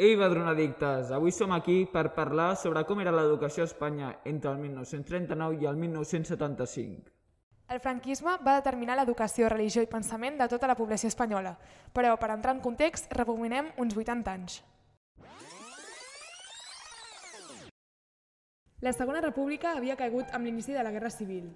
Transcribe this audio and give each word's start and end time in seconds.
Ei, 0.00 0.14
badronadictes! 0.14 1.10
Avui 1.10 1.32
som 1.34 1.50
aquí 1.50 1.80
per 1.90 2.12
parlar 2.14 2.52
sobre 2.54 2.84
com 2.86 3.00
era 3.02 3.10
l'educació 3.10 3.64
a 3.64 3.66
Espanya 3.66 4.10
entre 4.30 4.52
el 4.52 4.60
1939 4.62 5.56
i 5.58 5.66
el 5.66 5.74
1975. 5.74 7.10
El 7.74 7.80
franquisme 7.82 8.36
va 8.46 8.54
determinar 8.60 8.94
l'educació, 9.00 9.48
religió 9.50 9.82
i 9.82 9.90
pensament 9.90 10.38
de 10.38 10.46
tota 10.52 10.70
la 10.70 10.76
població 10.78 11.10
espanyola, 11.10 11.56
però 11.90 12.14
per 12.14 12.30
entrar 12.30 12.54
en 12.54 12.62
context 12.62 13.10
rebobinem 13.10 13.72
uns 13.76 13.98
80 13.98 14.36
anys. 14.38 14.60
La 18.78 18.94
Segona 18.94 19.20
República 19.26 19.74
havia 19.74 19.98
caigut 19.98 20.30
amb 20.30 20.46
l'inici 20.46 20.78
de 20.78 20.86
la 20.86 20.94
Guerra 20.94 21.10
Civil. 21.10 21.50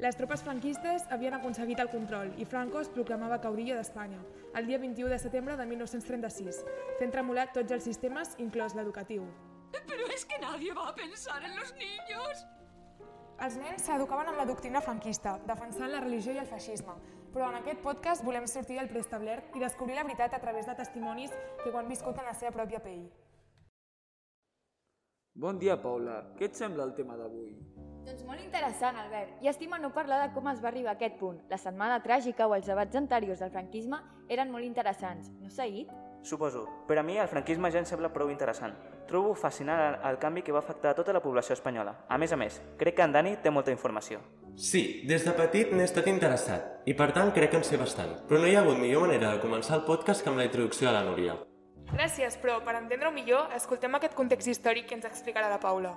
Les 0.00 0.16
tropes 0.16 0.40
franquistes 0.40 1.02
havien 1.12 1.34
aconseguit 1.36 1.80
el 1.82 1.90
control 1.92 2.30
i 2.40 2.46
Franco 2.48 2.80
es 2.80 2.88
proclamava 2.88 3.36
caurillo 3.42 3.74
d'Espanya 3.76 4.20
el 4.56 4.68
dia 4.70 4.78
21 4.80 5.10
de 5.12 5.18
setembre 5.20 5.56
de 5.58 5.66
1936, 5.68 6.60
fent 6.96 7.12
tremolar 7.12 7.50
tots 7.52 7.74
els 7.76 7.84
sistemes, 7.84 8.30
inclòs 8.40 8.72
l'educatiu. 8.78 9.26
Pero 9.90 10.06
es 10.14 10.24
que 10.24 10.38
nadie 10.40 10.72
va 10.72 10.88
a 10.88 10.94
pensar 10.94 11.42
en 11.44 11.52
los 11.54 11.74
niños. 11.76 12.46
Els 13.44 13.58
nens 13.60 13.84
s'educaven 13.84 14.30
amb 14.32 14.40
la 14.40 14.46
doctrina 14.48 14.80
franquista, 14.80 15.36
defensant 15.46 15.92
la 15.92 16.00
religió 16.00 16.32
i 16.32 16.40
el 16.40 16.48
feixisme, 16.48 16.96
però 17.34 17.50
en 17.50 17.60
aquest 17.60 17.84
podcast 17.84 18.24
volem 18.24 18.48
sortir 18.48 18.80
del 18.80 18.88
preestablert 18.88 19.52
i 19.52 19.60
descobrir 19.60 20.00
la 20.00 20.06
veritat 20.08 20.32
a 20.32 20.40
través 20.40 20.64
de 20.64 20.78
testimonis 20.80 21.36
que 21.60 21.68
ho 21.68 21.76
han 21.76 21.92
viscut 21.92 22.16
en 22.16 22.30
la 22.30 22.34
seva 22.40 22.56
pròpia 22.56 22.80
pell. 22.80 23.04
Bon 25.36 25.60
dia, 25.60 25.76
Paula. 25.76 26.22
Què 26.40 26.48
et 26.48 26.56
sembla 26.56 26.88
el 26.88 26.96
tema 26.96 27.20
d'avui? 27.20 27.52
Doncs 28.10 28.24
molt 28.26 28.42
interessant, 28.42 28.96
Albert. 28.98 29.36
I 29.38 29.48
estima 29.52 29.78
no 29.78 29.92
parlar 29.94 30.16
de 30.24 30.32
com 30.34 30.48
es 30.50 30.58
va 30.58 30.66
arribar 30.72 30.90
a 30.90 30.96
aquest 30.96 31.14
punt. 31.20 31.36
La 31.46 31.58
setmana 31.62 32.00
tràgica 32.02 32.48
o 32.50 32.56
els 32.56 32.66
debats 32.66 32.98
anteriors 32.98 33.38
del 33.38 33.52
franquisme 33.54 34.00
eren 34.26 34.50
molt 34.50 34.66
interessants. 34.66 35.28
No, 35.38 35.46
Saïd? 35.46 35.92
Suposo. 36.26 36.64
Per 36.88 36.98
a 36.98 37.04
mi 37.06 37.20
el 37.22 37.30
franquisme 37.30 37.70
ja 37.70 37.78
em 37.78 37.86
sembla 37.86 38.10
prou 38.10 38.32
interessant. 38.34 38.74
Trobo 39.06 39.36
fascinant 39.38 39.78
el, 39.84 40.00
el 40.10 40.18
canvi 40.18 40.42
que 40.42 40.50
va 40.50 40.58
afectar 40.58 40.90
a 40.90 40.98
tota 40.98 41.14
la 41.14 41.22
població 41.22 41.54
espanyola. 41.54 41.94
A 42.10 42.18
més 42.18 42.34
a 42.34 42.40
més, 42.40 42.58
crec 42.82 42.98
que 42.98 43.06
en 43.06 43.14
Dani 43.14 43.36
té 43.44 43.54
molta 43.54 43.70
informació. 43.70 44.18
Sí, 44.58 45.04
des 45.06 45.22
de 45.24 45.36
petit 45.38 45.70
n'he 45.70 45.86
estat 45.86 46.10
interessat, 46.10 46.82
i 46.90 46.98
per 46.98 47.12
tant 47.14 47.30
crec 47.30 47.54
que 47.54 47.62
en 47.62 47.64
sé 47.64 47.78
bastant. 47.78 48.18
Però 48.26 48.42
no 48.42 48.50
hi 48.50 48.58
ha 48.58 48.66
hagut 48.66 48.82
millor 48.82 49.06
manera 49.06 49.36
de 49.36 49.44
començar 49.46 49.78
el 49.78 49.86
podcast 49.86 50.26
que 50.26 50.34
amb 50.34 50.42
la 50.42 50.50
introducció 50.50 50.90
a 50.90 50.98
la 50.98 51.06
Núria. 51.06 51.38
Gràcies, 51.94 52.42
però 52.42 52.58
per 52.66 52.74
entendre-ho 52.74 53.14
millor, 53.14 53.54
escoltem 53.54 53.94
aquest 53.94 54.18
context 54.18 54.50
històric 54.50 54.90
que 54.90 54.98
ens 54.98 55.06
explicarà 55.06 55.48
la 55.48 55.62
Paula. 55.62 55.94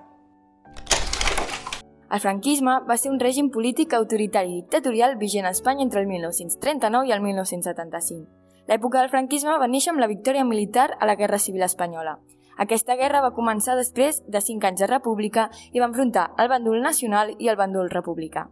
El 2.14 2.22
franquisme 2.22 2.74
va 2.86 2.96
ser 3.02 3.10
un 3.10 3.16
règim 3.18 3.48
polític 3.50 3.94
autoritari 3.98 4.52
i 4.52 4.58
dictatorial 4.60 5.16
vigent 5.18 5.48
a 5.50 5.52
Espanya 5.56 5.82
entre 5.82 6.02
el 6.04 6.06
1939 6.06 7.08
i 7.10 7.14
el 7.16 7.22
1975. 7.24 8.28
L'època 8.70 9.00
del 9.00 9.10
franquisme 9.10 9.56
va 9.58 9.68
néixer 9.68 9.90
amb 9.92 10.04
la 10.04 10.10
victòria 10.12 10.44
militar 10.46 10.92
a 11.00 11.08
la 11.10 11.16
Guerra 11.18 11.40
Civil 11.42 11.66
Espanyola. 11.66 12.20
Aquesta 12.62 12.94
guerra 13.00 13.24
va 13.26 13.32
començar 13.34 13.74
després 13.80 14.20
de 14.30 14.42
cinc 14.46 14.68
anys 14.70 14.84
de 14.84 14.90
república 14.92 15.48
i 15.72 15.82
va 15.82 15.88
enfrontar 15.90 16.28
el 16.38 16.52
bàndol 16.52 16.86
nacional 16.86 17.34
i 17.40 17.50
el 17.50 17.58
bàndol 17.58 17.90
republicà. 17.90 18.46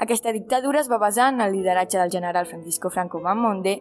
Aquesta 0.00 0.32
dictadura 0.32 0.80
es 0.80 0.88
va 0.88 1.02
basar 1.04 1.28
en 1.34 1.44
el 1.44 1.52
lideratge 1.52 2.00
del 2.00 2.14
general 2.16 2.48
Francisco 2.48 2.88
Franco 2.88 3.20
Mamonde 3.20 3.76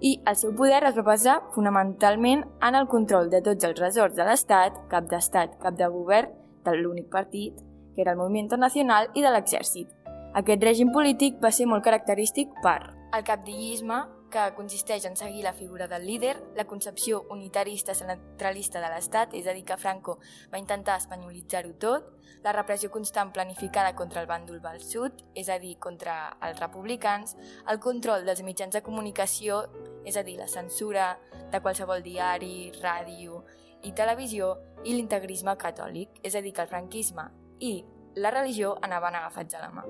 i 0.00 0.16
el 0.26 0.34
seu 0.42 0.56
poder 0.58 0.82
es 0.90 0.98
va 0.98 1.06
basar 1.06 1.38
fonamentalment 1.54 2.42
en 2.58 2.74
el 2.74 2.90
control 2.90 3.30
de 3.30 3.44
tots 3.46 3.70
els 3.70 3.78
resorts 3.78 4.18
de 4.18 4.26
l'Estat, 4.26 4.82
cap 4.90 5.06
d'Estat, 5.06 5.54
cap 5.62 5.78
de 5.78 5.86
govern 5.86 6.34
de 6.66 6.74
l'únic 6.74 7.06
partit, 7.14 7.62
que 7.96 8.04
era 8.04 8.12
el 8.12 8.20
Movimiento 8.20 8.60
Nacional, 8.60 9.10
i 9.14 9.24
de 9.24 9.32
l'exèrcit. 9.32 9.90
Aquest 10.36 10.62
règim 10.62 10.92
polític 10.92 11.40
va 11.42 11.50
ser 11.50 11.66
molt 11.66 11.82
característic 11.82 12.52
per 12.62 12.92
el 13.16 13.24
capdillisme, 13.24 14.02
que 14.30 14.42
consisteix 14.56 15.04
en 15.06 15.14
seguir 15.16 15.44
la 15.44 15.54
figura 15.54 15.86
del 15.88 16.04
líder, 16.04 16.34
la 16.56 16.66
concepció 16.66 17.22
unitarista 17.30 17.94
centralista 17.94 18.82
de 18.82 18.90
l'Estat, 18.92 19.32
és 19.38 19.46
a 19.46 19.54
dir, 19.56 19.62
que 19.64 19.78
Franco 19.80 20.18
va 20.52 20.60
intentar 20.60 20.98
espanyolitzar-ho 21.00 21.72
tot, 21.80 22.10
la 22.44 22.52
repressió 22.52 22.90
constant 22.90 23.32
planificada 23.32 23.94
contra 23.96 24.20
el 24.20 24.28
bàndol 24.28 24.60
del 24.60 24.82
sud, 24.84 25.22
és 25.34 25.48
a 25.48 25.56
dir, 25.62 25.78
contra 25.78 26.36
els 26.42 26.60
republicans, 26.60 27.36
el 27.70 27.80
control 27.80 28.26
dels 28.26 28.42
mitjans 28.44 28.74
de 28.74 28.82
comunicació, 28.82 29.62
és 30.04 30.18
a 30.18 30.26
dir, 30.26 30.36
la 30.36 30.50
censura 30.50 31.14
de 31.52 31.62
qualsevol 31.62 32.04
diari, 32.04 32.72
ràdio 32.82 33.44
i 33.86 33.94
televisió, 33.94 34.56
i 34.84 34.92
l'integrisme 34.98 35.56
catòlic, 35.56 36.20
és 36.22 36.34
a 36.34 36.42
dir, 36.42 36.52
que 36.52 36.66
el 36.66 36.72
franquisme 36.74 37.30
i 37.60 37.84
la 38.16 38.30
religió 38.30 38.76
anaven 38.82 39.14
agafats 39.14 39.54
a 39.54 39.60
la 39.60 39.72
mà. 39.72 39.84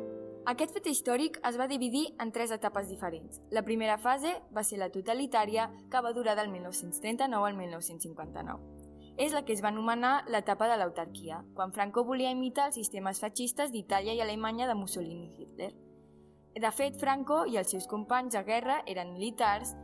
Aquest 0.47 0.77
fet 0.77 0.87
històric 0.87 1.41
es 1.49 1.57
va 1.59 1.67
dividir 1.67 2.05
en 2.23 2.31
tres 2.31 2.53
etapes 2.55 2.87
diferents. 2.87 3.41
La 3.51 3.65
primera 3.67 3.97
fase 3.99 4.37
va 4.55 4.63
ser 4.63 4.79
la 4.79 4.93
totalitària, 4.95 5.65
que 5.91 6.03
va 6.03 6.13
durar 6.15 6.37
del 6.39 6.53
1939 6.53 7.49
al 7.49 7.57
1959. 7.59 8.87
És 9.19 9.33
la 9.33 9.43
que 9.43 9.55
es 9.57 9.63
va 9.65 9.73
anomenar 9.73 10.29
l'etapa 10.31 10.69
de 10.71 10.77
l'autarquia, 10.77 11.41
quan 11.55 11.73
Franco 11.73 12.05
volia 12.05 12.31
imitar 12.31 12.69
els 12.69 12.79
sistemes 12.79 13.19
feixistes 13.19 13.73
d'Itàlia 13.73 14.15
i 14.15 14.23
Alemanya 14.23 14.69
de 14.69 14.77
Mussolini 14.79 15.27
i 15.27 15.43
Hitler. 15.43 15.73
De 16.63 16.71
fet, 16.73 16.95
Franco 17.01 17.45
i 17.51 17.59
els 17.59 17.75
seus 17.75 17.89
companys 17.91 18.37
de 18.37 18.45
guerra 18.47 18.83
eren 18.87 19.13
militars 19.13 19.75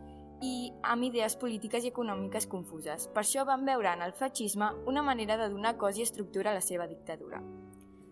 i 0.42 0.70
amb 0.82 1.06
idees 1.06 1.36
polítiques 1.42 1.84
i 1.84 1.90
econòmiques 1.90 2.46
confuses. 2.46 3.08
Per 3.14 3.22
això 3.22 3.46
van 3.48 3.66
veure 3.66 3.90
en 3.92 4.06
el 4.06 4.14
feixisme 4.14 4.70
una 4.86 5.02
manera 5.02 5.36
de 5.38 5.50
donar 5.50 5.76
cos 5.76 5.98
i 5.98 6.06
estructura 6.06 6.50
a 6.50 6.58
la 6.58 6.64
seva 6.64 6.86
dictadura. 6.86 7.42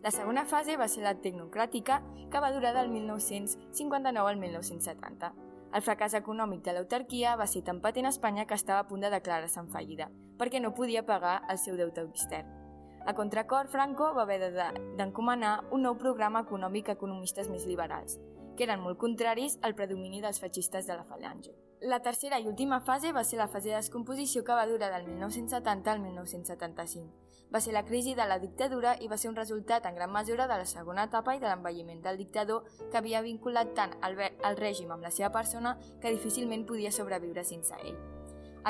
La 0.02 0.10
segona 0.10 0.46
fase 0.48 0.78
va 0.80 0.86
ser 0.88 1.02
la 1.04 1.12
tecnocràtica, 1.20 1.98
que 2.32 2.40
va 2.40 2.48
durar 2.54 2.72
del 2.72 2.88
1959 2.88 4.30
al 4.30 4.38
1970. 4.40 5.28
El 5.76 5.84
fracàs 5.84 6.16
econòmic 6.16 6.62
de 6.64 6.72
l'autarquia 6.72 7.34
va 7.36 7.46
ser 7.46 7.60
tan 7.66 7.82
patent 7.84 8.08
a 8.08 8.14
Espanya 8.14 8.46
que 8.48 8.56
estava 8.56 8.80
a 8.80 8.88
punt 8.88 9.04
de 9.04 9.10
declarar-se 9.12 9.60
en 9.60 9.68
fallida, 9.68 10.08
perquè 10.40 10.62
no 10.64 10.72
podia 10.72 11.04
pagar 11.04 11.42
el 11.52 11.60
seu 11.60 11.76
deute 11.76 12.06
extern. 12.08 12.48
A 13.04 13.14
contracor, 13.14 13.68
Franco 13.68 14.10
va 14.16 14.24
haver 14.24 14.50
d'encomanar 14.96 15.54
un 15.70 15.84
nou 15.84 16.00
programa 16.00 16.46
econòmic 16.48 16.88
a 16.88 16.96
economistes 16.96 17.52
més 17.52 17.68
liberals, 17.68 18.16
que 18.56 18.64
eren 18.64 18.80
molt 18.80 18.98
contraris 18.98 19.58
al 19.60 19.76
predomini 19.76 20.24
dels 20.24 20.40
feixistes 20.40 20.88
de 20.88 20.96
la 20.96 21.04
falange. 21.04 21.52
La 21.80 22.00
tercera 22.00 22.40
i 22.40 22.48
última 22.48 22.80
fase 22.80 23.12
va 23.12 23.24
ser 23.24 23.38
la 23.38 23.48
fase 23.48 23.68
de 23.68 23.76
descomposició 23.76 24.44
que 24.44 24.56
va 24.56 24.68
durar 24.68 24.94
del 24.96 25.08
1970 25.12 25.92
al 25.92 26.00
1975. 26.00 27.19
Va 27.50 27.60
ser 27.60 27.72
la 27.74 27.84
crisi 27.84 28.14
de 28.14 28.26
la 28.30 28.38
dictadura 28.38 28.94
i 29.02 29.08
va 29.10 29.18
ser 29.18 29.30
un 29.30 29.36
resultat 29.36 29.86
en 29.86 29.96
gran 29.98 30.12
mesura 30.12 30.46
de 30.46 30.58
la 30.60 30.66
segona 30.66 31.08
etapa 31.10 31.34
i 31.34 31.40
de 31.42 31.48
l'envelliment 31.48 32.02
del 32.04 32.20
dictador 32.20 32.64
que 32.90 32.98
havia 32.98 33.22
vinculat 33.26 33.74
tant 33.74 33.96
el, 34.06 34.16
el 34.20 34.56
règim 34.60 34.92
amb 34.94 35.02
la 35.02 35.10
seva 35.10 35.32
persona 35.34 35.76
que 36.00 36.14
difícilment 36.14 36.66
podia 36.66 36.92
sobreviure 36.94 37.44
sense 37.44 37.74
ell. 37.82 37.98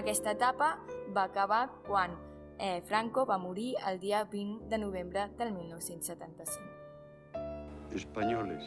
Aquesta 0.01 0.33
etapa 0.33 0.79
va 1.13 1.25
acabar 1.27 1.69
quan 1.87 2.17
eh, 2.59 2.81
Franco 2.83 3.27
va 3.27 3.39
morir 3.39 3.75
el 3.89 3.99
dia 4.01 4.25
20 4.25 4.69
de 4.69 4.79
novembre 4.79 5.29
del 5.39 5.53
1975. 5.53 6.81
Españoles, 7.95 8.63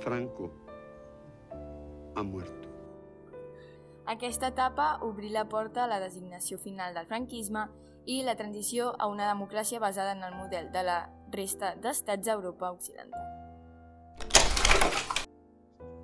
Franco 0.00 0.50
ha 2.14 2.22
muerto. 2.22 2.67
Aquesta 4.08 4.48
etapa 4.48 5.00
obrí 5.04 5.28
la 5.28 5.44
porta 5.52 5.82
a 5.84 5.86
la 5.86 5.98
designació 6.00 6.56
final 6.56 6.94
del 6.96 7.04
franquisme 7.10 7.66
i 8.08 8.22
la 8.24 8.38
transició 8.38 8.94
a 8.96 9.08
una 9.12 9.26
democràcia 9.28 9.82
basada 9.82 10.14
en 10.16 10.22
el 10.24 10.32
model 10.32 10.70
de 10.72 10.82
la 10.86 10.94
resta 11.34 11.74
d'estats 11.76 12.24
d'Europa 12.24 12.70
Occidental. 12.72 13.26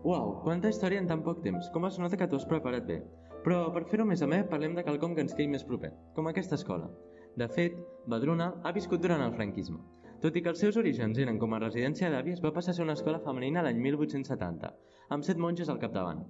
Uau, 0.04 0.34
quanta 0.44 0.68
història 0.68 1.00
en 1.00 1.08
tan 1.08 1.24
poc 1.24 1.40
temps. 1.48 1.72
Com 1.72 1.88
es 1.88 1.96
nota 1.96 2.20
que 2.20 2.28
t'ho 2.28 2.36
has 2.36 2.44
preparat 2.52 2.84
bé. 2.92 3.00
Però 3.40 3.72
per 3.72 3.86
fer-ho 3.88 4.04
més 4.04 4.20
amè, 4.20 4.42
parlem 4.52 4.76
de 4.76 4.84
quelcom 4.84 5.16
que 5.16 5.24
ens 5.24 5.32
quedi 5.32 5.48
més 5.56 5.64
proper, 5.64 5.94
com 6.12 6.28
aquesta 6.28 6.60
escola. 6.60 6.92
De 7.40 7.48
fet, 7.48 7.80
Badruna 8.04 8.52
ha 8.64 8.76
viscut 8.76 9.00
durant 9.00 9.24
el 9.24 9.32
franquisme. 9.32 9.80
Tot 10.20 10.36
i 10.36 10.44
que 10.44 10.52
els 10.52 10.60
seus 10.60 10.76
orígens 10.76 11.16
eren 11.16 11.40
com 11.40 11.56
a 11.56 11.64
residència 11.64 12.12
d'àvies, 12.12 12.44
va 12.44 12.52
passar 12.52 12.76
a 12.76 12.76
ser 12.76 12.84
una 12.84 13.00
escola 13.00 13.24
femenina 13.24 13.64
l'any 13.64 13.80
1870, 13.80 14.76
amb 15.08 15.24
set 15.24 15.40
monges 15.40 15.72
al 15.72 15.80
capdavant. 15.80 16.26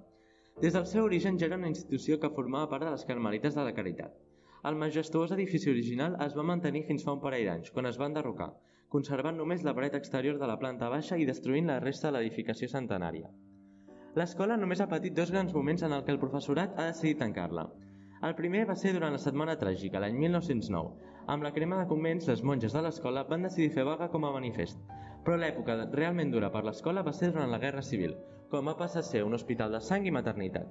Des 0.63 0.71
del 0.73 0.85
seu 0.87 1.03
origen 1.03 1.37
ja 1.39 1.49
era 1.49 1.57
una 1.59 1.67
institució 1.67 2.15
que 2.19 2.29
formava 2.35 2.69
part 2.71 2.85
de 2.85 2.91
les 2.91 3.01
Carmelites 3.07 3.55
de 3.57 3.63
la 3.67 3.73
Caritat. 3.79 4.13
El 4.69 4.77
majestuós 4.83 5.33
edifici 5.35 5.69
original 5.71 6.15
es 6.25 6.37
va 6.37 6.45
mantenir 6.49 6.85
fins 6.87 7.03
fa 7.03 7.15
un 7.17 7.19
parell 7.25 7.43
d'anys, 7.49 7.73
quan 7.75 7.89
es 7.89 7.99
va 7.99 8.07
enderrocar, 8.07 8.47
conservant 8.95 9.35
només 9.35 9.65
la 9.67 9.73
paret 9.75 9.97
exterior 9.99 10.39
de 10.39 10.47
la 10.47 10.55
planta 10.61 10.87
baixa 10.93 11.19
i 11.19 11.27
destruint 11.27 11.67
la 11.67 11.81
resta 11.83 12.07
de 12.07 12.15
l'edificació 12.15 12.71
centenària. 12.71 13.27
L'escola 14.15 14.55
només 14.61 14.79
ha 14.79 14.87
patit 14.95 15.19
dos 15.19 15.35
grans 15.35 15.51
moments 15.53 15.83
en 15.83 15.91
el 15.91 16.05
que 16.07 16.15
el 16.15 16.23
professorat 16.23 16.79
ha 16.79 16.87
decidit 16.87 17.19
tancar-la. 17.25 17.67
El 18.23 18.39
primer 18.39 18.63
va 18.69 18.79
ser 18.79 18.93
durant 18.95 19.11
la 19.11 19.23
Setmana 19.25 19.57
Tràgica, 19.59 19.99
l'any 19.99 20.15
1909. 20.23 21.11
Amb 21.35 21.43
la 21.43 21.51
crema 21.51 21.81
de 21.81 21.89
convents, 21.91 22.31
les 22.31 22.47
monges 22.47 22.71
de 22.71 22.85
l'escola 22.85 23.27
van 23.27 23.43
decidir 23.43 23.73
fer 23.75 23.83
vaga 23.83 24.07
com 24.15 24.23
a 24.23 24.31
manifest 24.39 24.79
però 25.25 25.37
l'època 25.41 25.75
realment 25.91 26.31
dura 26.31 26.51
per 26.53 26.61
l'escola 26.63 27.03
va 27.05 27.13
ser 27.17 27.31
durant 27.33 27.49
la 27.51 27.59
Guerra 27.63 27.81
Civil, 27.81 28.13
com 28.51 28.69
va 28.69 28.77
passar 28.77 29.01
a 29.01 29.07
ser 29.07 29.23
un 29.25 29.33
hospital 29.33 29.73
de 29.73 29.81
sang 29.81 30.05
i 30.05 30.13
maternitat. 30.13 30.69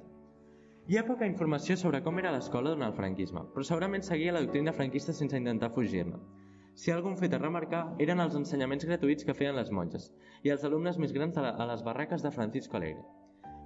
Hi 0.86 0.98
ha 1.00 1.06
poca 1.08 1.26
informació 1.26 1.74
sobre 1.80 2.02
com 2.06 2.20
era 2.20 2.30
l'escola 2.32 2.70
durant 2.70 2.86
el 2.86 2.96
franquisme, 2.96 3.42
però 3.54 3.66
segurament 3.66 4.06
seguia 4.06 4.34
la 4.36 4.42
doctrina 4.44 4.76
franquista 4.78 5.14
sense 5.16 5.40
intentar 5.40 5.72
fugir-ne. 5.74 6.20
Si 6.74 6.92
algun 6.94 7.16
fet 7.18 7.34
a 7.34 7.42
remarcar 7.42 7.82
eren 8.06 8.22
els 8.22 8.34
ensenyaments 8.38 8.86
gratuïts 8.86 9.26
que 9.26 9.34
feien 9.38 9.58
les 9.58 9.70
monges 9.74 10.10
i 10.42 10.54
els 10.54 10.64
alumnes 10.68 10.98
més 11.02 11.14
grans 11.16 11.38
a 11.40 11.68
les 11.70 11.84
barraques 11.86 12.22
de 12.22 12.34
Francisco 12.34 12.78
Alegre. 12.78 13.04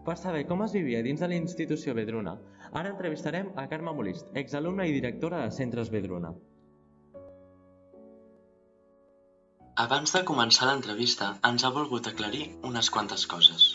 Per 0.09 0.17
saber 0.17 0.47
com 0.49 0.63
es 0.65 0.73
vivia 0.77 1.03
dins 1.05 1.21
de 1.21 1.29
la 1.29 1.37
institució 1.37 1.93
Bedruna, 1.97 2.39
ara 2.73 2.95
entrevistarem 2.95 3.51
a 3.57 3.67
Carme 3.69 3.93
Molist, 3.97 4.31
exalumna 4.43 4.87
i 4.89 4.95
directora 4.97 5.43
de 5.45 5.51
Centres 5.57 5.91
Bedruna. 5.93 6.33
Abans 9.83 10.13
de 10.15 10.21
començar 10.29 10.67
l'entrevista 10.69 11.27
ens 11.49 11.65
ha 11.65 11.69
volgut 11.77 12.09
aclarir 12.11 12.47
unes 12.71 12.89
quantes 12.97 13.27
coses. 13.35 13.67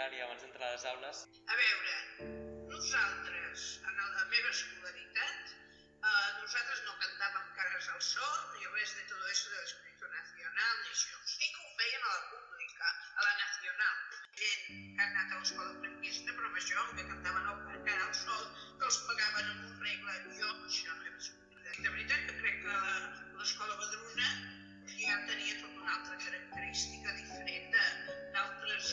diària 0.00 0.24
abans 0.24 0.42
d'entrar 0.44 0.68
a 0.68 0.74
les 0.74 0.84
aules? 0.90 1.18
A 1.52 1.56
veure, 1.60 1.94
nosaltres, 2.72 3.64
en 3.88 3.98
la 4.00 4.22
meva 4.32 4.52
escolaritat, 4.52 5.50
eh, 6.10 6.30
nosaltres 6.40 6.80
no 6.86 6.94
cantàvem 7.02 7.50
cares 7.58 7.88
al 7.94 8.00
sol 8.06 8.38
ni 8.54 8.70
res 8.76 8.94
de 8.96 9.04
tot 9.10 9.26
això 9.32 9.52
de 9.52 9.58
l'espíritu 9.58 10.08
nacional 10.14 10.78
ni 10.84 10.94
això. 10.94 11.20
Sí 11.32 11.50
que 11.52 11.66
ho 11.66 11.74
feien 11.82 12.06
a 12.06 12.14
la 12.14 12.22
pública, 12.30 12.94
a 13.18 13.26
la 13.26 13.34
nacional. 13.42 14.00
Gent 14.40 14.64
que 14.70 15.04
ha 15.04 15.10
anat 15.10 15.34
a 15.36 15.42
l'escola 15.42 15.76
franquista, 15.82 16.38
però 16.38 16.54
això, 16.62 16.86
que 16.94 17.06
cantaven 17.10 17.52
el 17.52 17.84
cara 17.90 18.08
al 18.08 18.16
sol, 18.22 18.48
que 18.80 18.88
els 18.88 19.00
pagaven 19.10 19.52
amb 19.52 19.68
un 19.68 19.84
regle. 19.84 20.16
Jo 20.40 20.54
això 20.70 20.96
no 20.96 21.10
he 21.10 21.14
viscut. 21.18 21.60
De 21.84 21.92
veritat 21.98 22.24
que 22.30 22.40
crec 22.40 22.64
que 22.64 22.80
l'escola 23.36 23.76
Badruna 23.84 24.32
ja 24.96 25.20
tenia 25.28 25.60
tota 25.60 25.84
una 25.84 25.94
altra 25.98 26.16
característica 26.24 27.14
diferent 27.20 27.78
d'altres 28.34 28.89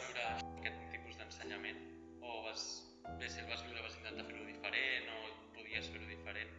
Viure 0.03 0.23
aquest 0.29 0.81
tipus 0.93 1.19
d'ensenyament? 1.19 1.77
O 2.21 2.41
vas, 2.47 2.63
bé, 3.19 3.29
si 3.31 3.39
el 3.43 3.47
vas 3.51 3.61
viure 3.67 3.83
vas 3.85 3.95
intentar 3.99 4.25
fer-ho 4.29 4.47
diferent 4.49 5.11
o 5.13 5.19
podies 5.55 5.87
fer-ho 5.93 6.09
diferent? 6.09 6.51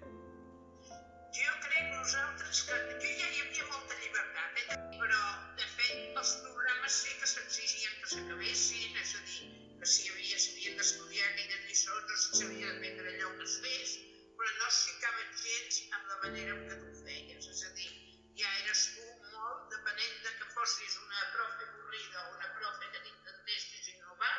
Jo 1.38 1.57
crec 1.66 1.90
nosaltres 1.93 2.62
que 2.69 2.78
jo 3.05 3.11
ja 3.21 3.28
hi 3.35 3.43
havia 3.43 3.66
molta 3.73 3.99
llibertat, 4.00 4.62
eh? 4.62 4.78
però 5.02 5.21
de 5.61 5.69
fet 5.75 6.21
els 6.23 6.33
programes 6.47 6.99
sí 7.02 7.12
que 7.21 7.31
s'exigien 7.35 8.00
que 8.00 8.12
s'acabessin, 8.14 8.97
és 9.05 9.14
a 9.21 9.23
dir, 9.28 9.52
que 9.83 9.90
si 9.97 10.09
havia, 10.14 10.40
s'havien 10.47 10.81
d'estudiar 10.81 11.28
aquelles 11.33 11.69
lliçons 11.69 12.16
o 12.16 12.19
si 12.25 12.40
s'havia 12.40 12.73
d'aprendre 12.73 13.12
allò 13.12 13.35
que 13.37 13.49
es 13.50 13.61
fes, 13.66 13.97
però 14.40 14.57
no 14.62 14.73
es 14.73 14.83
ficaven 14.88 15.38
gens 15.45 15.85
amb 15.99 16.12
la 16.14 16.21
manera 16.25 16.57
en 16.57 16.66
què 16.71 16.83
tu 16.83 16.93
ho 16.95 16.99
feies, 17.05 17.52
és 17.52 17.64
a 17.69 17.75
dir, 17.83 17.93
ja 18.40 18.52
eres 18.62 18.83
tu 18.95 19.05
molt, 19.33 19.69
depenent 19.73 20.16
de 20.25 20.33
que 20.38 20.49
fossis 20.55 20.97
una 21.02 21.23
profe 21.35 21.69
avorrida 21.69 22.25
o 22.25 22.35
una 22.37 22.50
profe 22.59 22.90
que 22.93 23.02
t'intentessis 23.05 23.88
innovar, 23.95 24.35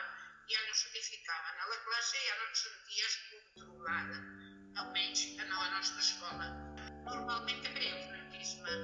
ja 0.51 0.61
no 0.67 0.75
se 0.81 0.91
t'hi. 0.93 1.03
A 1.27 1.69
la 1.69 1.77
classe 1.85 2.19
ja 2.25 2.35
no 2.39 2.45
et 2.49 2.59
senties 2.61 3.15
controlada, 3.29 4.19
almenys 4.83 5.23
a 5.43 5.47
la 5.49 5.69
nostra 5.73 6.03
escola. 6.05 6.49
Normalment 7.07 7.63
què 7.65 7.73
feia 7.79 7.95
el 7.95 8.05
franquisme? 8.11 8.75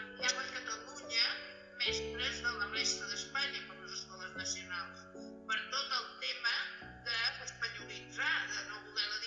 Enviava 0.00 0.42
a 0.42 0.50
Catalunya 0.56 1.28
mestres 1.80 2.42
de 2.42 2.52
la 2.58 2.68
resta 2.74 3.08
d'Espanya, 3.12 3.62
com 3.68 3.80
les 3.84 3.96
escoles 4.00 4.36
nacionals, 4.40 5.06
per 5.48 5.60
tot 5.76 5.96
el 6.00 6.06
tema 6.26 6.54
d'espanyolitzar, 7.06 8.34
de 8.52 8.62
no 8.70 8.82
voler 8.88 9.08
la 9.12 9.25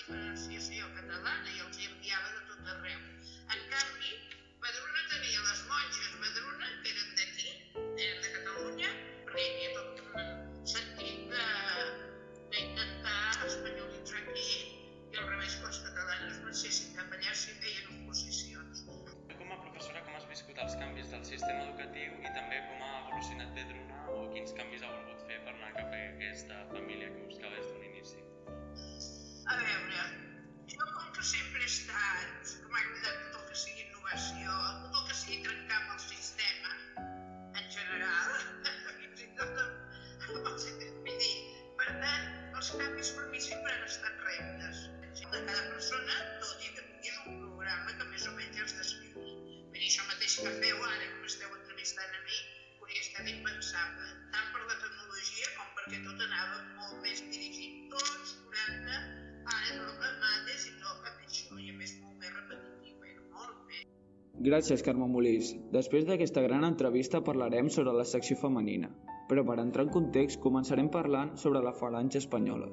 Gràcies, 64.40 64.80
Carme 64.80 65.04
Molís. 65.04 65.50
Després 65.68 66.06
d'aquesta 66.08 66.40
gran 66.40 66.62
entrevista 66.64 67.18
parlarem 67.24 67.66
sobre 67.68 67.92
la 67.92 68.06
secció 68.08 68.38
femenina, 68.40 68.88
però 69.28 69.42
per 69.44 69.58
entrar 69.60 69.84
en 69.84 69.90
context 69.92 70.38
començarem 70.40 70.86
parlant 70.94 71.34
sobre 71.42 71.60
la 71.60 71.74
Falange 71.76 72.16
Espanyola. 72.22 72.70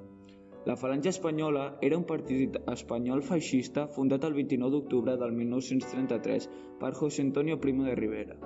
La 0.70 0.78
Falange 0.80 1.12
Espanyola 1.12 1.66
era 1.88 1.98
un 2.00 2.06
partit 2.08 2.56
espanyol 2.72 3.24
feixista 3.30 3.84
fundat 3.98 4.24
el 4.24 4.38
29 4.38 4.72
d'octubre 4.78 5.16
del 5.20 5.36
1933 5.40 6.48
per 6.80 6.94
José 7.02 7.26
Antonio 7.26 7.58
Primo 7.66 7.84
de 7.84 7.96
Rivera. 8.00 8.38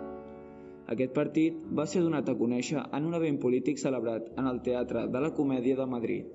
Aquest 0.96 1.14
partit 1.14 1.60
va 1.82 1.86
ser 1.86 2.02
donat 2.02 2.32
a 2.34 2.36
conèixer 2.40 2.82
en 2.82 3.06
un 3.12 3.20
event 3.20 3.38
polític 3.44 3.84
celebrat 3.84 4.32
en 4.34 4.50
el 4.50 4.64
Teatre 4.66 5.06
de 5.14 5.22
la 5.28 5.30
Comèdia 5.42 5.78
de 5.78 5.88
Madrid. 5.94 6.34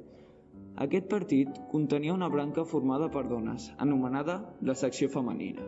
Aquest 0.87 1.11
partit 1.11 1.59
contenia 1.75 2.15
una 2.15 2.31
branca 2.31 2.65
formada 2.77 3.11
per 3.11 3.27
dones, 3.27 3.73
anomenada 3.89 4.39
la 4.63 4.79
secció 4.85 5.11
femenina. 5.11 5.67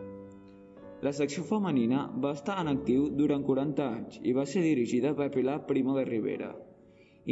La 1.07 1.11
secció 1.15 1.45
femenina 1.47 1.99
va 2.23 2.33
estar 2.35 2.57
en 2.59 2.69
actiu 2.69 3.05
durant 3.19 3.43
40 3.47 3.83
anys 3.85 4.17
i 4.29 4.33
va 4.35 4.43
ser 4.53 4.63
dirigida 4.65 5.13
per 5.15 5.29
Pilar 5.35 5.61
Primo 5.69 5.93
de 5.95 6.03
Rivera. 6.09 6.49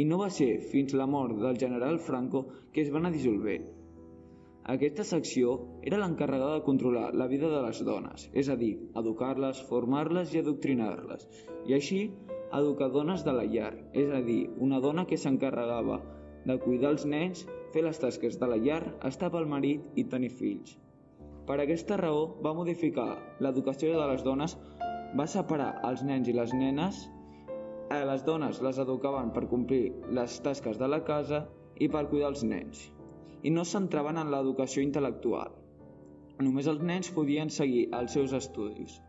I 0.00 0.06
no 0.08 0.16
va 0.22 0.28
ser 0.36 0.48
fins 0.70 0.94
la 0.96 1.06
mort 1.14 1.36
del 1.42 1.58
general 1.60 1.98
Franco 2.06 2.42
que 2.72 2.80
es 2.80 2.88
va 2.94 3.02
anar 3.02 3.12
dissolvent. 3.12 3.66
Aquesta 4.76 5.04
secció 5.10 5.52
era 5.90 6.00
l'encarregada 6.00 6.56
de 6.56 6.64
controlar 6.70 7.12
la 7.24 7.28
vida 7.34 7.52
de 7.52 7.60
les 7.66 7.84
dones, 7.90 8.26
és 8.32 8.48
a 8.48 8.56
dir, 8.62 8.72
educar-les, 9.02 9.62
formar-les 9.68 10.32
i 10.32 10.42
adoctrinar-les, 10.42 11.28
i 11.68 11.76
així 11.76 12.02
educar 12.62 12.88
dones 12.96 13.28
de 13.28 13.36
la 13.36 13.46
llar, 13.52 13.74
és 13.92 14.12
a 14.16 14.24
dir, 14.24 14.42
una 14.64 14.80
dona 14.80 15.04
que 15.04 15.20
s'encarregava 15.20 16.02
de 16.48 16.60
cuidar 16.64 16.96
els 16.96 17.04
nens, 17.04 17.44
fer 17.76 17.84
les 17.84 18.00
tasques 18.00 18.40
de 18.40 18.48
la 18.48 18.60
llar, 18.64 18.82
estar 19.12 19.32
pel 19.32 19.48
marit 19.56 19.96
i 20.00 20.08
tenir 20.16 20.36
fills. 20.40 20.78
Per 21.48 21.56
aquesta 21.62 21.96
raó 21.96 22.24
va 22.44 22.52
modificar 22.56 23.06
l'educació 23.44 23.94
de 23.96 24.08
les 24.10 24.24
dones, 24.24 24.54
va 25.16 25.24
separar 25.34 25.68
els 25.88 26.02
nens 26.04 26.28
i 26.28 26.34
les 26.36 26.52
nenes, 26.52 26.98
a 27.88 28.02
les 28.10 28.24
dones 28.26 28.58
les 28.66 28.80
educaven 28.82 29.30
per 29.32 29.46
complir 29.48 29.94
les 30.18 30.34
tasques 30.44 30.76
de 30.82 30.88
la 30.92 30.98
casa 31.06 31.46
i 31.80 31.88
per 31.94 32.04
cuidar 32.10 32.28
els 32.34 32.44
nens, 32.50 32.82
i 33.40 33.54
no 33.54 33.64
centraven 33.70 34.20
en 34.20 34.34
l'educació 34.34 34.84
intel·lectual. 34.84 35.56
Només 36.44 36.68
els 36.74 36.84
nens 36.92 37.08
podien 37.16 37.48
seguir 37.56 37.86
els 37.96 38.12
seus 38.18 38.36
estudis. 38.36 39.00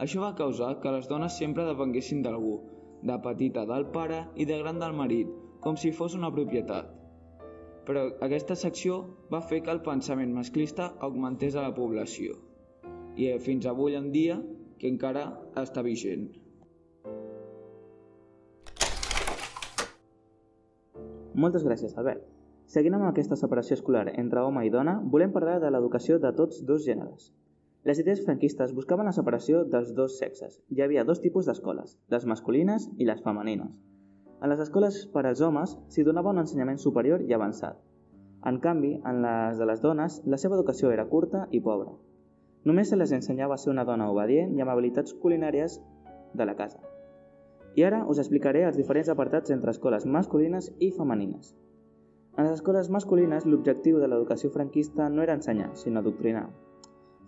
Això 0.00 0.24
va 0.24 0.32
causar 0.40 0.78
que 0.80 0.96
les 0.96 1.12
dones 1.12 1.36
sempre 1.44 1.68
depenguessin 1.68 2.24
d'algú, 2.24 2.56
de 3.04 3.20
petita 3.28 3.68
del 3.68 3.84
pare 3.92 4.24
i 4.40 4.48
de 4.48 4.62
gran 4.64 4.80
del 4.80 4.96
marit, 4.96 5.28
com 5.60 5.76
si 5.76 5.92
fos 5.92 6.16
una 6.16 6.32
propietat. 6.32 7.01
Però 7.86 8.04
aquesta 8.22 8.54
secció 8.58 8.98
va 9.32 9.40
fer 9.50 9.62
que 9.66 9.72
el 9.74 9.82
pensament 9.86 10.32
masclista 10.34 10.92
augmentés 11.08 11.56
a 11.56 11.64
la 11.64 11.74
població 11.74 12.36
i 13.16 13.26
eh, 13.28 13.38
fins 13.42 13.66
avui 13.66 13.96
en 13.98 14.12
dia 14.14 14.38
que 14.78 14.90
encara 14.90 15.24
està 15.62 15.82
vigent. 15.86 16.30
Moltes 21.34 21.64
gràcies, 21.66 21.96
Albert. 21.98 22.24
Seguint 22.72 22.94
amb 22.96 23.08
aquesta 23.08 23.36
separació 23.36 23.76
escolar 23.78 24.06
entre 24.14 24.42
home 24.46 24.62
i 24.66 24.70
dona, 24.72 25.00
volem 25.14 25.32
parlar 25.34 25.58
de 25.60 25.70
l'educació 25.72 26.18
de 26.22 26.30
tots 26.38 26.62
dos 26.68 26.84
gèneres. 26.86 27.32
Les 27.88 27.98
idees 27.98 28.22
franquistes 28.24 28.74
buscaven 28.76 29.08
la 29.10 29.14
separació 29.16 29.64
dels 29.72 29.90
dos 29.96 30.18
sexes. 30.22 30.60
Hi 30.70 30.84
havia 30.84 31.04
dos 31.08 31.20
tipus 31.24 31.50
d'escoles, 31.50 31.96
les 32.14 32.28
masculines 32.30 32.86
i 32.96 33.08
les 33.08 33.24
femenines. 33.24 33.91
A 34.42 34.48
les 34.50 34.58
escoles 34.62 34.96
per 35.14 35.22
als 35.28 35.40
homes 35.46 35.72
s'hi 35.94 36.02
donava 36.06 36.30
un 36.34 36.40
ensenyament 36.40 36.80
superior 36.84 37.20
i 37.22 37.34
avançat. 37.36 37.76
En 38.50 38.56
canvi, 38.64 38.96
en 39.10 39.20
les 39.22 39.60
de 39.60 39.68
les 39.70 39.84
dones, 39.84 40.16
la 40.34 40.38
seva 40.42 40.56
educació 40.58 40.90
era 40.90 41.04
curta 41.12 41.44
i 41.58 41.60
pobra. 41.62 41.92
Només 42.70 42.90
se 42.90 42.98
les 42.98 43.12
ensenyava 43.14 43.54
a 43.54 43.62
ser 43.62 43.70
una 43.70 43.86
dona 43.92 44.10
obedient 44.10 44.56
i 44.56 44.64
amb 44.64 44.74
habilitats 44.74 45.14
culinàries 45.22 45.78
de 46.34 46.48
la 46.50 46.56
casa. 46.58 46.82
I 47.78 47.86
ara 47.86 48.02
us 48.10 48.18
explicaré 48.18 48.66
els 48.66 48.82
diferents 48.82 49.14
apartats 49.14 49.54
entre 49.54 49.70
escoles 49.70 50.10
masculines 50.18 50.72
i 50.80 50.90
femenines. 50.98 51.54
En 52.36 52.42
les 52.42 52.58
escoles 52.58 52.90
masculines, 52.90 53.46
l'objectiu 53.46 54.02
de 54.02 54.10
l'educació 54.10 54.50
franquista 54.50 55.06
no 55.08 55.22
era 55.22 55.38
ensenyar, 55.38 55.70
sinó 55.84 56.02
adoctrinar. 56.02 56.48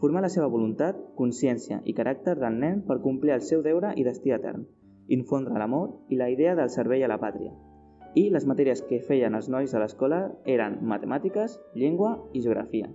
Formar 0.03 0.27
la 0.27 0.35
seva 0.35 0.51
voluntat, 0.51 0.99
consciència 1.15 1.79
i 1.85 1.95
caràcter 1.95 2.41
del 2.43 2.59
nen 2.59 2.83
per 2.89 3.05
complir 3.07 3.39
el 3.39 3.51
seu 3.53 3.63
deure 3.63 3.95
i 3.95 4.03
destí 4.03 4.35
etern, 4.35 4.67
infondre 5.09 5.59
l'amor 5.59 5.91
i 6.09 6.17
la 6.17 6.31
idea 6.31 6.55
del 6.55 6.71
servei 6.71 7.05
a 7.05 7.09
la 7.09 7.21
pàtria. 7.21 7.53
I 8.15 8.29
les 8.31 8.47
matèries 8.47 8.83
que 8.89 9.03
feien 9.03 9.35
els 9.35 9.49
nois 9.51 9.75
a 9.75 9.81
l'escola 9.83 10.21
eren 10.47 10.79
matemàtiques, 10.87 11.59
llengua 11.75 12.19
i 12.33 12.43
geografia. 12.43 12.91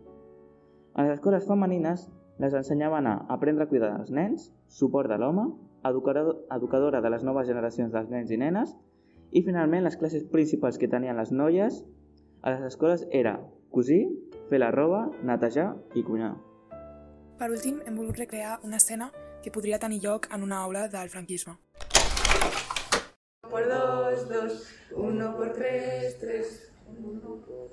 A 0.96 1.04
les 1.04 1.18
escoles 1.18 1.46
femenines 1.48 2.08
les 2.40 2.54
ensenyaven 2.56 3.08
a 3.08 3.16
aprendre 3.30 3.66
a 3.66 3.70
cuidar 3.70 3.92
dels 3.98 4.12
nens, 4.16 4.50
suport 4.68 5.12
de 5.12 5.18
l'home, 5.20 5.50
educadora 5.84 7.02
de 7.02 7.10
les 7.10 7.24
noves 7.24 7.48
generacions 7.48 7.92
dels 7.94 8.10
nens 8.10 8.32
i 8.32 8.40
nenes 8.40 8.76
i 9.32 9.44
finalment 9.44 9.86
les 9.86 9.98
classes 10.00 10.26
principals 10.32 10.80
que 10.80 10.90
tenien 10.92 11.18
les 11.20 11.32
noies 11.32 11.84
a 12.42 12.56
les 12.56 12.64
escoles 12.72 13.06
era 13.12 13.38
cosir, 13.72 14.08
fer 14.50 14.60
la 14.60 14.72
roba, 14.72 15.10
netejar 15.24 15.74
i 15.96 16.04
cuinar. 16.04 16.38
Per 17.40 17.52
últim, 17.52 17.80
hem 17.86 17.96
volgut 17.96 18.20
recrear 18.20 18.60
una 18.64 18.80
escena 18.80 19.12
que 19.44 19.52
podria 19.52 19.80
tenir 19.80 20.02
lloc 20.04 20.28
en 20.34 20.44
una 20.44 20.64
aula 20.64 20.88
del 20.88 21.10
franquisme. 21.10 21.60
Por 23.50 23.68
dos, 23.68 24.30
dos, 24.30 24.76
uno 24.92 25.36
por 25.36 25.54
tres, 25.54 26.20
tres. 26.20 26.72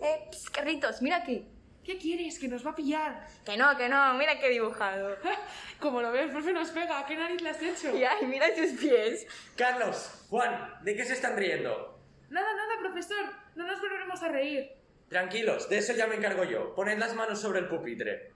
Eh, 0.02 0.28
pss, 0.30 0.50
Carlitos, 0.50 1.02
mira 1.02 1.16
aquí. 1.16 1.46
¿Qué 1.84 1.98
quieres? 1.98 2.38
¿Que 2.38 2.48
nos 2.48 2.66
va 2.66 2.70
a 2.70 2.74
pillar? 2.74 3.26
Que 3.44 3.56
no, 3.56 3.76
que 3.76 3.88
no, 3.88 4.14
mira 4.14 4.40
qué 4.40 4.46
he 4.46 4.50
dibujado. 4.50 5.16
Como 5.80 6.02
lo 6.02 6.10
ves, 6.10 6.32
profe 6.32 6.52
nos 6.52 6.70
pega. 6.70 7.04
¿Qué 7.06 7.14
nariz 7.14 7.40
le 7.42 7.50
has 7.50 7.62
hecho? 7.62 7.96
Y 7.96 8.02
ay, 8.02 8.26
mira 8.26 8.52
tus 8.54 8.72
pies. 8.72 9.26
Carlos, 9.56 10.26
Juan, 10.28 10.74
¿de 10.82 10.96
qué 10.96 11.04
se 11.04 11.12
están 11.12 11.36
riendo? 11.36 12.00
Nada, 12.28 12.54
nada, 12.54 12.80
profesor. 12.80 13.24
No 13.54 13.66
nos 13.66 13.80
volveremos 13.80 14.20
a 14.22 14.28
reír. 14.28 14.68
Tranquilos, 15.08 15.68
de 15.68 15.78
eso 15.78 15.92
ya 15.92 16.08
me 16.08 16.16
encargo 16.16 16.42
yo. 16.42 16.74
Poned 16.74 16.98
las 16.98 17.14
manos 17.14 17.40
sobre 17.40 17.60
el 17.60 17.68
pupitre. 17.68 18.32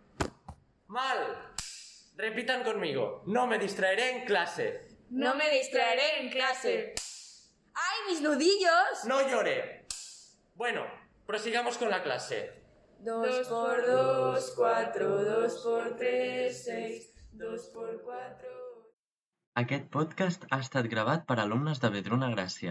Mal. 0.87 1.55
Repitan 2.17 2.63
conmigo. 2.63 3.25
No 3.27 3.47
me 3.47 3.59
distraeré 3.59 4.19
en 4.19 4.25
clase. 4.27 4.87
No 5.11 5.35
me 5.35 5.51
distraeré 5.51 6.21
en 6.21 6.31
clase. 6.31 6.95
¡Ay, 7.75 7.99
mis 8.09 8.21
nudillos! 8.21 9.05
No 9.07 9.27
llore. 9.29 9.87
Bueno, 10.55 10.85
prosigamos 11.27 11.79
con 11.79 11.91
la 11.91 12.03
clase. 12.03 12.63
Dos 12.99 13.49
por 13.49 13.87
dos, 13.87 14.53
cuatro, 14.57 15.25
dos 15.25 15.63
por 15.65 15.97
tres, 15.97 16.65
seis, 16.65 17.15
dos 17.33 17.71
por 17.75 18.03
cuatro... 18.03 18.51
Aquest 19.55 19.89
podcast 19.91 20.45
ha 20.51 20.61
estat 20.63 20.87
gravat 20.87 21.25
per 21.27 21.41
alumnes 21.41 21.81
de 21.81 21.89
Vedruna 21.91 22.29
Gràcia. 22.31 22.59